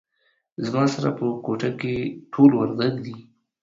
زما 0.65 0.83
سره 0.93 1.09
په 1.17 1.25
کوټه 1.45 1.69
کې 1.79 1.95
ټول 2.33 2.49
وردګ 2.59 2.93
دي 3.05 3.15